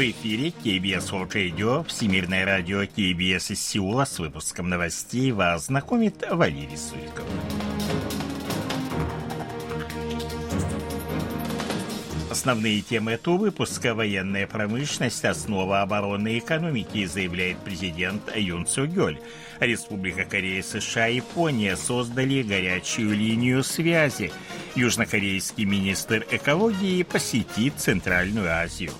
[0.00, 6.24] В эфире KBS World Radio, Всемирное радио KBS из Сеула с выпуском новостей вас знакомит
[6.30, 7.26] Валерий Суриков.
[12.30, 19.18] Основные темы этого выпуска– военная промышленность, основа обороны и экономики, заявляет президент Юн Су Гёль.
[19.58, 24.32] Республика Корея, США и Япония создали горячую линию связи.
[24.74, 28.92] Южнокорейский министр экологии посетит Центральную Азию.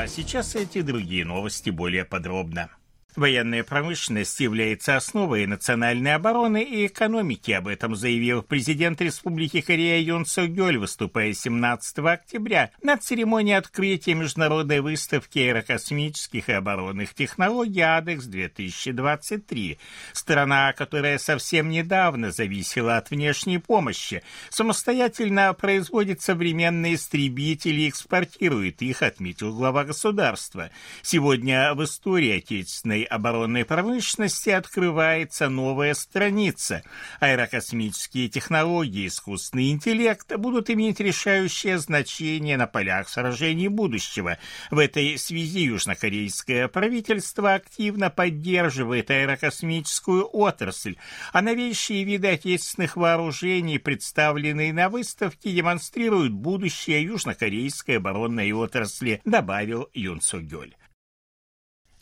[0.00, 2.70] А сейчас эти другие новости более подробно.
[3.16, 7.50] Военная промышленность является основой национальной обороны и экономики.
[7.50, 14.14] Об этом заявил президент Республики Корея Юн Су Гёль, выступая 17 октября на церемонии открытия
[14.14, 19.78] международной выставки аэрокосмических и оборонных технологий АДЕКС-2023.
[20.12, 29.02] Страна, которая совсем недавно зависела от внешней помощи, самостоятельно производит современные истребители и экспортирует их,
[29.02, 30.70] отметил глава государства.
[31.02, 36.82] Сегодня в истории отечественной мировой оборонной промышленности открывается новая страница.
[37.20, 44.38] Аэрокосмические технологии, искусственный интеллект будут иметь решающее значение на полях сражений будущего.
[44.70, 50.96] В этой связи южнокорейское правительство активно поддерживает аэрокосмическую отрасль,
[51.32, 60.20] а новейшие виды отечественных вооружений, представленные на выставке, демонстрируют будущее южнокорейской оборонной отрасли, добавил Юн
[60.20, 60.74] Сугёль.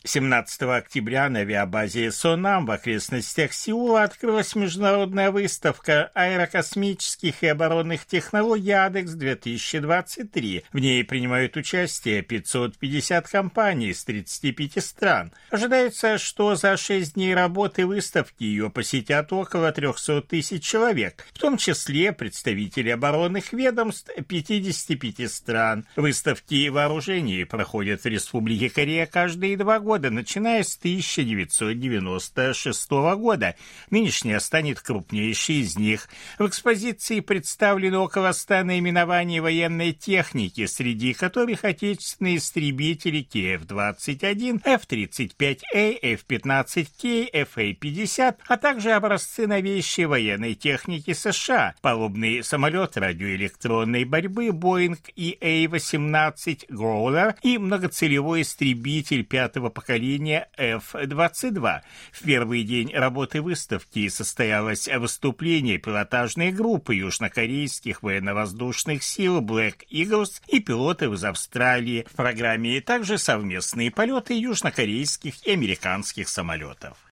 [0.05, 8.71] 17 октября на авиабазе Сонам в окрестностях Сеула открылась международная выставка аэрокосмических и оборонных технологий
[8.71, 10.63] АДЕКС-2023.
[10.71, 15.33] В ней принимают участие 550 компаний из 35 стран.
[15.49, 21.57] Ожидается, что за 6 дней работы выставки ее посетят около 300 тысяч человек, в том
[21.57, 25.85] числе представители оборонных ведомств 55 стран.
[25.97, 33.55] Выставки вооружений проходят в Республике Корея каждые два года года, начиная с 1996 года.
[33.89, 36.07] Нынешняя станет крупнейшей из них.
[36.37, 47.31] В экспозиции представлены около 100 наименований военной техники, среди которых отечественные истребители КФ-21, F-35A, F-15K,
[47.33, 57.33] FA-50, а также образцы новейшей военной техники США, палубный самолет радиоэлектронной борьбы Boeing EA-18 Growler
[57.41, 61.81] и многоцелевой истребитель пятого поколения F-22.
[62.11, 70.59] В первый день работы выставки состоялось выступление пилотажной группы южнокорейских военно-воздушных сил Black Eagles и
[70.59, 72.05] пилотов из Австралии.
[72.11, 77.08] В программе также совместные полеты южнокорейских и американских самолетов.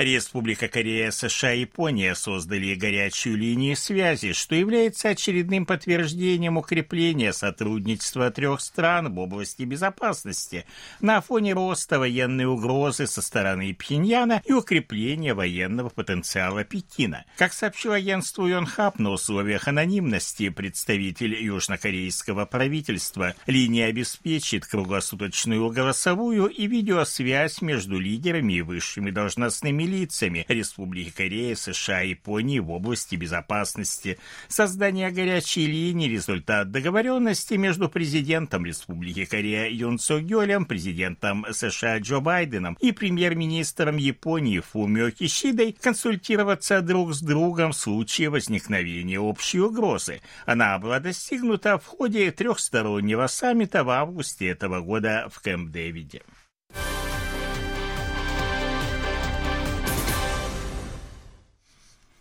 [0.00, 8.30] Республика Корея, США и Япония создали горячую линию связи, что является очередным подтверждением укрепления сотрудничества
[8.30, 10.64] трех стран в области безопасности
[11.02, 17.26] на фоне роста военной угрозы со стороны Пхеньяна и укрепления военного потенциала Пекина.
[17.36, 26.66] Как сообщил агентству Йонхап на условиях анонимности представитель южнокорейского правительства, линия обеспечит круглосуточную голосовую и
[26.66, 34.18] видеосвязь между лидерами и высшими должностными лицами Республики Корея, США и Японии в области безопасности.
[34.48, 42.20] Создание горячей линии– результат договоренности между президентом Республики Корея Юн Со Гёлем, президентом США Джо
[42.20, 50.20] Байденом и премьер-министром Японии Фумио Кишидой консультироваться друг с другом в случае возникновения общей угрозы.
[50.46, 56.22] Она была достигнута в ходе трехстороннего саммита в августе этого года в Кэмп-Дэвиде.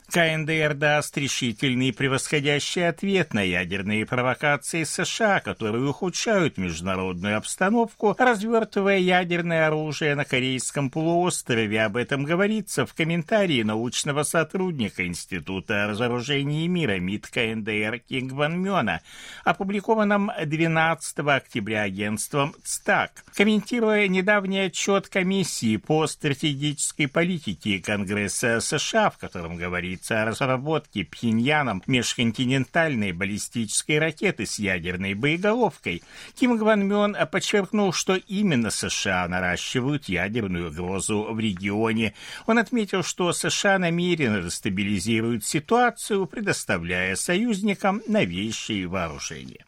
[0.09, 9.67] КНДР даст решительный превосходящий ответ на ядерные провокации США, которые ухудшают международную обстановку, развертывая ядерное
[9.67, 11.83] оружие на Корейском полуострове.
[11.83, 19.01] Об этом говорится в комментарии научного сотрудника Института разоружения мира МИД КНДР Кинг Ван Мёна,
[19.43, 23.25] опубликованном 12 октября агентством ЦТАК.
[23.35, 31.03] Комментируя недавний отчет комиссии по стратегической политике Конгресса США, в котором говорится говорится о разработке
[31.03, 36.03] Пхеньяном межконтинентальной баллистической ракеты с ядерной боеголовкой,
[36.35, 42.13] Ким Гван Мён подчеркнул, что именно США наращивают ядерную угрозу в регионе.
[42.47, 49.65] Он отметил, что США намеренно дестабилизируют ситуацию, предоставляя союзникам новейшие вооружения.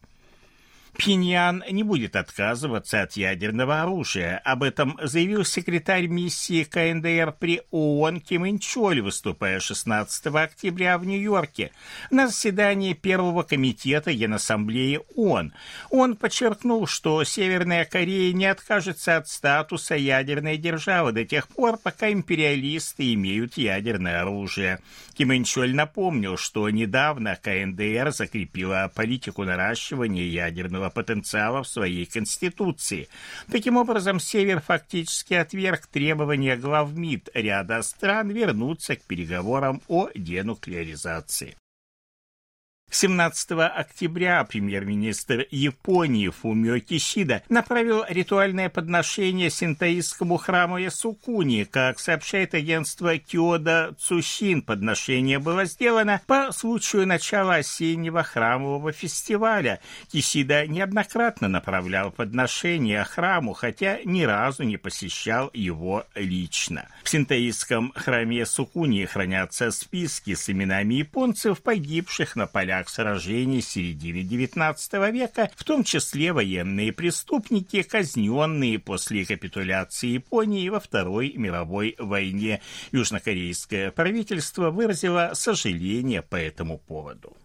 [1.04, 4.40] Пиньян не будет отказываться от ядерного оружия.
[4.44, 11.04] Об этом заявил секретарь миссии КНДР при ООН Ким Ин Чоль, выступая 16 октября в
[11.04, 11.72] Нью-Йорке
[12.10, 15.52] на заседании Первого комитета Генассамблеи ООН.
[15.90, 22.12] Он подчеркнул, что Северная Корея не откажется от статуса ядерной державы до тех пор, пока
[22.12, 24.78] империалисты имеют ядерное оружие.
[25.14, 33.08] Ким Ин Чоль напомнил, что недавно КНДР закрепила политику наращивания ядерного потенциала в своей конституции.
[33.50, 41.56] Таким образом, Север фактически отверг требования глав МИД ряда стран вернуться к переговорам о денуклеаризации.
[42.94, 51.64] 17 октября премьер-министр Японии Фумио Кишида направил ритуальное подношение синтоистскому храму Ясукуни.
[51.64, 59.80] Как сообщает агентство Киода Цусин, подношение было сделано по случаю начала осеннего храмового фестиваля.
[60.12, 66.88] Кишида неоднократно направлял подношение храму, хотя ни разу не посещал его лично.
[67.04, 74.22] В синтоистском храме Ясукуни хранятся списки с именами японцев, погибших на полях полях сражений середины
[74.22, 82.60] XIX века, в том числе военные преступники, казненные после капитуляции Японии во Второй мировой войне.
[82.92, 87.36] Южнокорейское правительство выразило сожаление по этому поводу.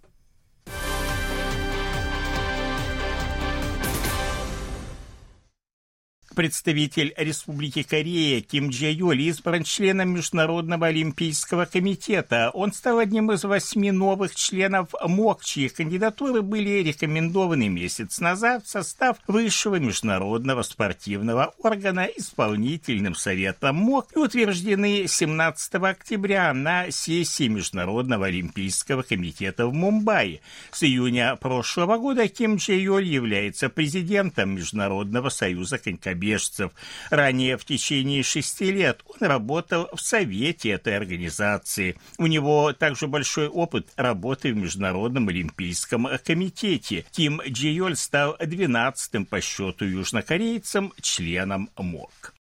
[6.37, 12.51] Представитель Республики Корея Ким Джей Юль избран членом Международного олимпийского комитета.
[12.53, 18.69] Он стал одним из восьми новых членов МОК, чьи кандидатуры были рекомендованы месяц назад в
[18.69, 28.27] состав Высшего международного спортивного органа исполнительным советом МОК и утверждены 17 октября на сессии Международного
[28.27, 30.41] олимпийского комитета в Мумбаи.
[30.69, 36.71] С июня прошлого года Ким Джей Юль является президентом Международного союза конькобежцев конькобежцев.
[37.09, 41.95] Ранее в течение шести лет он работал в совете этой организации.
[42.17, 47.05] У него также большой опыт работы в Международном олимпийском комитете.
[47.11, 52.33] Ким Джиоль стал 12-м по счету южнокорейцем членом МОК.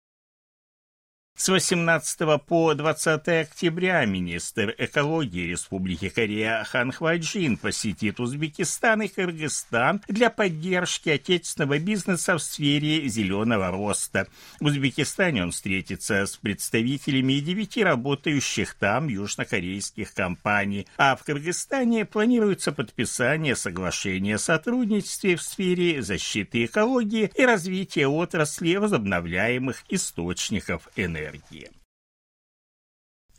[1.38, 10.02] С 18 по 20 октября министр экологии Республики Корея Хан Хваджин посетит Узбекистан и Кыргызстан
[10.08, 14.28] для поддержки отечественного бизнеса в сфере зеленого роста.
[14.62, 22.72] В Узбекистане он встретится с представителями девяти работающих там южнокорейских компаний, а в Кыргызстане планируется
[22.72, 31.72] подписание соглашения о сотрудничестве в сфере защиты экологии и развития отрасли возобновляемых источников энергии энергии.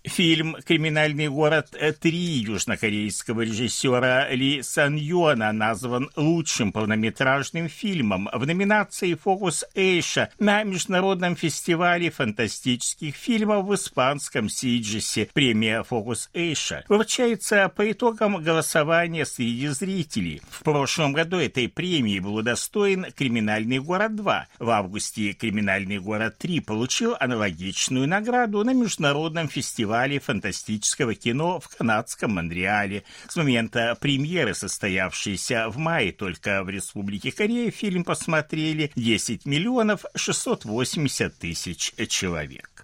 [0.07, 9.15] Фильм «Криминальный город 3» южнокорейского режиссера Ли Сан Йона назван лучшим полнометражным фильмом в номинации
[9.15, 15.29] «Фокус Эйша» на Международном фестивале фантастических фильмов в испанском Сиджесе.
[15.33, 20.41] Премия «Фокус Эйша» вручается по итогам голосования среди зрителей.
[20.49, 24.43] В прошлом году этой премии был удостоен «Криминальный город 2».
[24.61, 31.69] В августе «Криминальный город 3» получил аналогичную награду на Международном фестивале фестивале фантастического кино в
[31.69, 33.03] канадском Монреале.
[33.29, 41.39] С момента премьеры, состоявшейся в мае только в Республике Корея, фильм посмотрели 10 миллионов 680
[41.39, 42.76] тысяч человек.